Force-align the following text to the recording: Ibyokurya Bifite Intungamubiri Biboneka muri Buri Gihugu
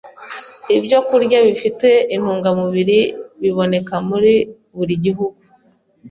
Ibyokurya 0.77 1.39
Bifite 1.47 1.87
Intungamubiri 2.15 2.99
Biboneka 3.41 3.95
muri 4.09 4.33
Buri 4.75 4.95
Gihugu 5.05 5.39